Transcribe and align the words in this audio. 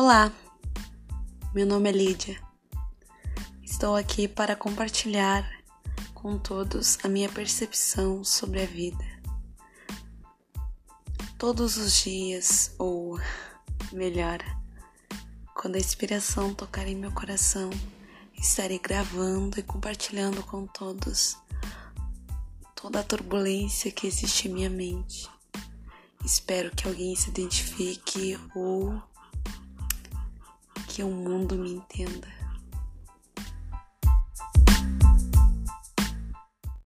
Olá, 0.00 0.32
meu 1.52 1.66
nome 1.66 1.88
é 1.88 1.92
Lídia. 1.92 2.40
Estou 3.64 3.96
aqui 3.96 4.28
para 4.28 4.54
compartilhar 4.54 5.44
com 6.14 6.38
todos 6.38 6.96
a 7.02 7.08
minha 7.08 7.28
percepção 7.28 8.22
sobre 8.22 8.62
a 8.62 8.66
vida. 8.66 9.04
Todos 11.36 11.76
os 11.76 12.00
dias, 12.00 12.72
ou 12.78 13.18
melhor, 13.92 14.38
quando 15.52 15.74
a 15.74 15.80
inspiração 15.80 16.54
tocar 16.54 16.86
em 16.86 16.94
meu 16.94 17.10
coração, 17.10 17.68
estarei 18.40 18.78
gravando 18.78 19.58
e 19.58 19.64
compartilhando 19.64 20.44
com 20.44 20.64
todos 20.64 21.36
toda 22.72 23.00
a 23.00 23.04
turbulência 23.04 23.90
que 23.90 24.06
existe 24.06 24.46
em 24.46 24.52
minha 24.52 24.70
mente. 24.70 25.28
Espero 26.24 26.70
que 26.70 26.86
alguém 26.86 27.16
se 27.16 27.30
identifique 27.30 28.38
ou 28.54 29.02
que 30.98 31.04
o 31.04 31.08
mundo 31.08 31.54
me 31.54 31.70
entenda. 31.70 32.26